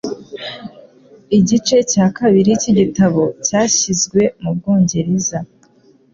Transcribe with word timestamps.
Igice 1.37 1.77
cya 1.91 2.05
kabiri 2.17 2.51
cyigitabo 2.61 3.23
cyashyizwe 3.45 4.21
mubwongereza. 4.41 5.37